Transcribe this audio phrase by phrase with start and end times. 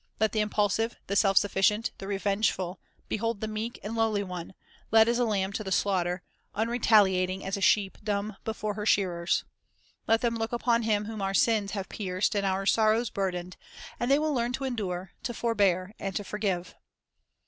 [0.19, 4.55] Let the impulsive, the self sufficient, the revengeful, behold the meek and lowly One,
[4.89, 6.23] led as a lamb to the slaughter,
[6.55, 9.43] unretali ating as a sheep dumb before her shearers.
[10.07, 13.57] Let them look upon Him whom our sins have pierced and our sorrows burdened,
[13.99, 16.73] and the}' will learn to endure, to forbear, and to forgive.